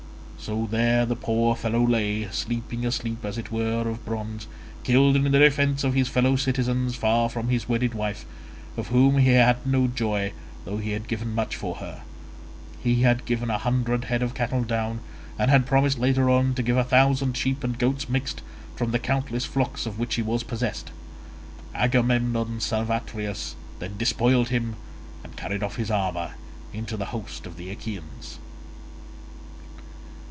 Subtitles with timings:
[0.43, 4.47] So there the poor fellow lay, sleeping a sleep as it were of bronze,
[4.83, 8.25] killed in the defence of his fellow citizens, far from his wedded wife,
[8.75, 10.33] of whom he had had no joy
[10.65, 12.01] though he had given much for her:
[12.81, 15.01] he had given a hundred head of cattle down,
[15.37, 18.41] and had promised later on to give a thousand sheep and goats mixed,
[18.75, 20.89] from the countless flocks of which he was possessed.
[21.75, 24.75] Agamemnon son of Atreus then despoiled him,
[25.23, 26.31] and carried off his armour
[26.73, 28.39] into the host of the Achaeans.